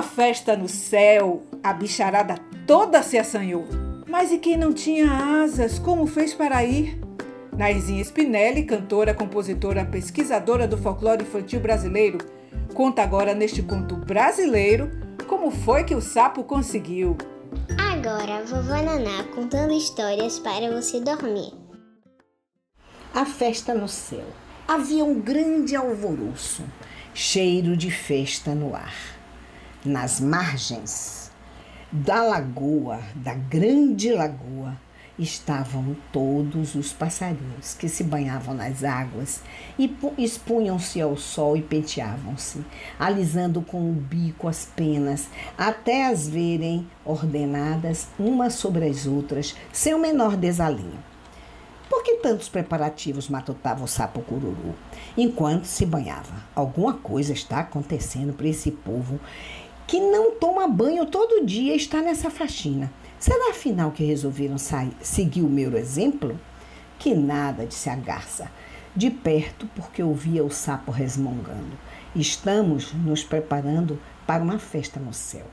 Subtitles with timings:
[0.00, 2.34] a festa no céu, a bicharada
[2.66, 3.66] toda se assanhou.
[4.08, 6.98] Mas e quem não tinha asas, como fez para ir?
[7.54, 12.16] Nairzinha Spinelli, cantora, compositora, pesquisadora do folclore infantil brasileiro,
[12.72, 14.90] conta agora neste conto brasileiro
[15.28, 17.18] como foi que o sapo conseguiu.
[17.92, 21.52] Agora, vovó Naná contando histórias para você dormir.
[23.14, 24.24] A festa no céu.
[24.66, 26.64] Havia um grande alvoroço,
[27.12, 29.19] cheiro de festa no ar.
[29.82, 31.30] Nas margens
[31.90, 34.76] da lagoa, da grande lagoa,
[35.18, 39.40] estavam todos os passarinhos que se banhavam nas águas
[39.78, 42.62] e expunham-se ao sol e penteavam-se,
[42.98, 49.94] alisando com o bico as penas, até as verem ordenadas umas sobre as outras, sem
[49.94, 51.10] o menor desalinho.
[51.88, 54.74] Por que tantos preparativos matutava o sapo cururu
[55.16, 56.34] enquanto se banhava?
[56.54, 59.18] Alguma coisa está acontecendo para esse povo
[59.90, 62.92] que não toma banho todo dia está nessa faxina.
[63.18, 66.38] Será afinal que resolveram sair, seguir o meu exemplo?
[66.96, 68.52] Que nada, disse a garça,
[68.94, 71.76] de perto porque ouvia o sapo resmungando.
[72.14, 75.46] Estamos nos preparando para uma festa no céu.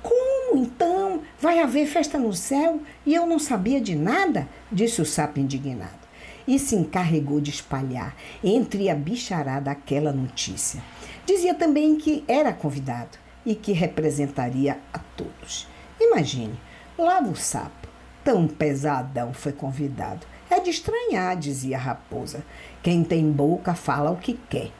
[0.00, 4.48] Como então vai haver festa no céu e eu não sabia de nada?
[4.70, 5.98] disse o sapo indignado.
[6.46, 10.80] E se encarregou de espalhar entre a bicharada aquela notícia.
[11.26, 15.66] Dizia também que era convidado e que representaria a todos.
[16.00, 16.58] Imagine,
[17.00, 17.88] Lava o sapo.
[18.22, 20.26] Tão pesadão foi convidado.
[20.50, 22.44] É de estranhar, dizia a raposa.
[22.82, 24.70] Quem tem boca fala o que quer.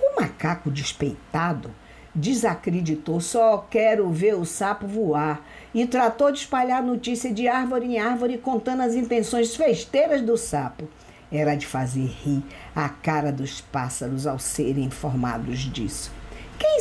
[0.00, 1.70] O macaco despeitado
[2.14, 7.98] desacreditou, só quero ver o sapo voar, e tratou de espalhar notícia de árvore em
[7.98, 10.88] árvore contando as intenções festeiras do sapo.
[11.30, 12.42] Era de fazer rir
[12.74, 16.15] a cara dos pássaros ao serem informados disso.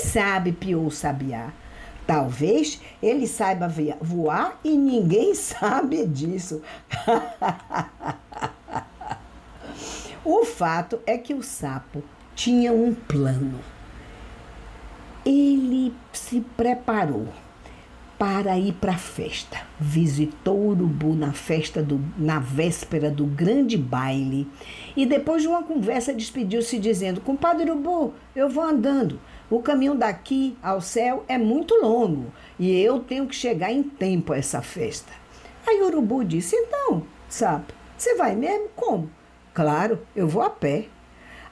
[0.06, 1.52] Sabe, piou o sabiá,
[2.06, 6.62] Talvez ele saiba voar e ninguém sabe disso.
[10.24, 12.04] o fato é que o sapo
[12.36, 13.60] tinha um plano.
[15.26, 17.28] Ele se preparou
[18.20, 19.58] para ir para a festa.
[19.80, 24.48] Visitou o urubu na festa do, na véspera do grande baile
[24.96, 29.20] e depois de uma conversa despediu-se dizendo: "Compadre urubu, eu vou andando.
[29.50, 34.34] O caminho daqui ao céu é muito longo e eu tenho que chegar em tempo
[34.34, 35.14] a essa festa.
[35.68, 38.70] Aí o urubu disse: Então, sapo, você vai mesmo?
[38.76, 39.10] Como?
[39.54, 40.88] Claro, eu vou a pé.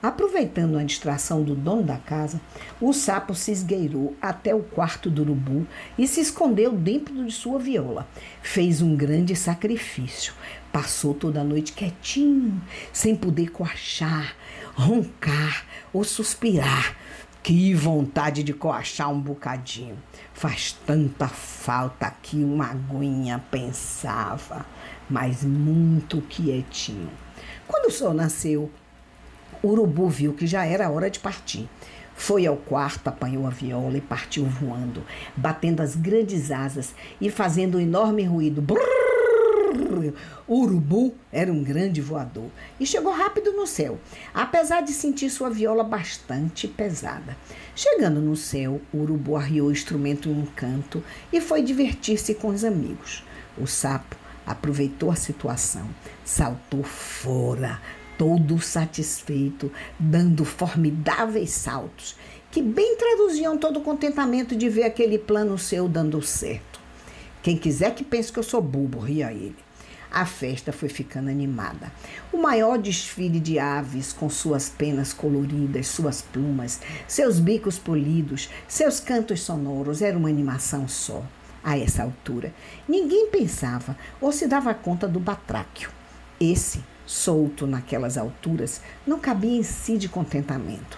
[0.02, 2.42] Aproveitando a distração do dono da casa,
[2.82, 5.66] o sapo se esgueirou até o quarto do urubu
[5.98, 8.06] e se escondeu dentro de sua viola.
[8.42, 10.34] Fez um grande sacrifício.
[10.74, 12.62] Passou toda a noite quietinho,
[12.92, 14.36] sem poder coachar,
[14.76, 16.98] roncar ou suspirar
[17.44, 19.98] que vontade de coachar um bocadinho.
[20.34, 24.66] Faz tanta falta que uma aguinha pensava,
[25.09, 27.09] mas muito quietinho.
[27.68, 28.72] Quando o sol nasceu,
[29.62, 31.70] o urubu viu que já era hora de partir.
[32.16, 35.03] Foi ao quarto, apanhou a viola e partiu voando,
[35.36, 38.62] batendo as grandes asas e fazendo um enorme ruído.
[38.62, 39.03] Brrr!
[40.47, 44.00] O urubu era um grande voador e chegou rápido no céu,
[44.34, 47.38] apesar de sentir sua viola bastante pesada.
[47.75, 52.47] Chegando no céu, o urubu arriou o instrumento em um canto e foi divertir-se com
[52.47, 53.23] os amigos.
[53.57, 55.88] O sapo aproveitou a situação,
[56.25, 57.81] saltou fora,
[58.17, 62.16] todo satisfeito, dando formidáveis saltos,
[62.51, 66.72] que bem traduziam todo o contentamento de ver aquele plano seu dando certo.
[67.44, 69.58] Quem quiser que pense que eu sou bobo, ria ele.
[70.09, 71.92] A festa foi ficando animada.
[72.31, 79.02] O maior desfile de aves, com suas penas coloridas, suas plumas, seus bicos polidos, seus
[79.02, 81.22] cantos sonoros, era uma animação só.
[81.62, 82.53] A essa altura,
[82.88, 85.90] ninguém pensava ou se dava conta do batráquio.
[86.40, 90.98] Esse, solto naquelas alturas, não cabia em si de contentamento.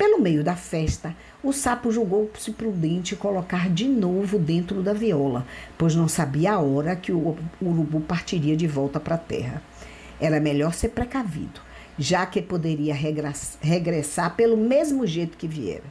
[0.00, 5.94] Pelo meio da festa, o sapo julgou-se prudente colocar de novo dentro da viola, pois
[5.94, 9.62] não sabia a hora que o urubu partiria de volta para a terra.
[10.18, 11.60] Era melhor ser precavido,
[11.98, 15.84] já que poderia regressar pelo mesmo jeito que viera.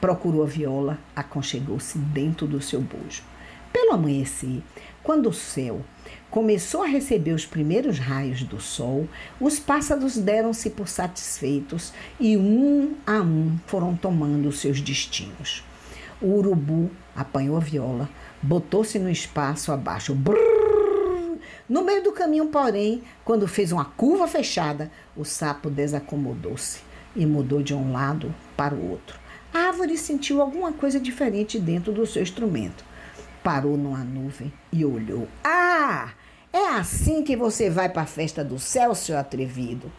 [0.00, 3.22] Procurou a viola, aconchegou-se dentro do seu bojo.
[3.70, 4.62] Pelo amanhecer,
[5.02, 5.80] quando o céu
[6.30, 9.08] começou a receber os primeiros raios do sol,
[9.40, 15.64] os pássaros deram-se por satisfeitos e um a um foram tomando seus destinos.
[16.20, 18.08] O urubu apanhou a viola,
[18.42, 20.14] botou-se no espaço abaixo.
[20.14, 21.38] Brrr!
[21.68, 26.80] No meio do caminho, porém, quando fez uma curva fechada, o sapo desacomodou-se
[27.14, 29.18] e mudou de um lado para o outro,
[29.52, 32.84] A árvore sentiu alguma coisa diferente dentro do seu instrumento.
[33.42, 35.26] Parou numa nuvem e olhou.
[35.42, 36.10] Ah!
[36.52, 39.90] É assim que você vai para a festa do céu, seu atrevido.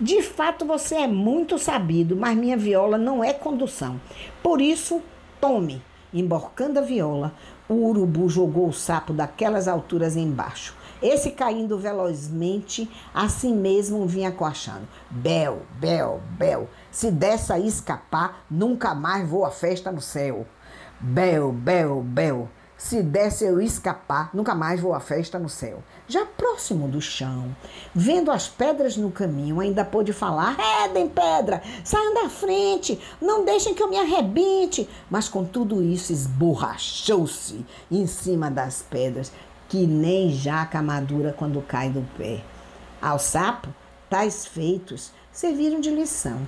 [0.00, 4.00] De fato, você é muito sabido, mas minha viola não é condução.
[4.42, 5.02] Por isso,
[5.38, 5.82] tome.
[6.12, 7.34] Emborcando a viola,
[7.68, 10.74] o urubu jogou o sapo daquelas alturas embaixo.
[11.02, 14.88] Esse caindo velozmente, assim mesmo vinha coachando.
[15.10, 20.46] Bel, bel, bel, se dessa escapar, nunca mais vou à festa no céu.
[20.98, 22.48] Bel, bel, bel,
[22.78, 25.82] se desse eu escapar, nunca mais vou à festa no céu.
[26.06, 27.54] Já próximo do chão,
[27.92, 33.74] vendo as pedras no caminho, ainda pôde falar: Redem pedra, saiam da frente, não deixem
[33.74, 34.88] que eu me arrebente.
[35.10, 39.32] Mas com tudo isso, esborrachou-se em cima das pedras,
[39.68, 42.44] que nem jaca madura quando cai do pé.
[43.02, 43.68] Ao sapo,
[44.08, 46.46] tais feitos serviram de lição.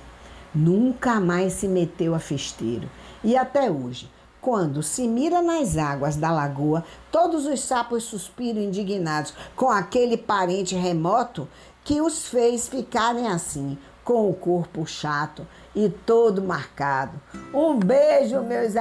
[0.55, 2.89] Nunca mais se meteu a festeiro.
[3.21, 4.09] E até hoje,
[4.41, 10.75] quando se mira nas águas da lagoa, todos os sapos suspiram indignados com aquele parente
[10.75, 11.47] remoto
[11.83, 15.45] que os fez ficarem assim, com o corpo chato
[15.75, 17.19] e todo marcado.
[17.53, 18.73] Um beijo, meus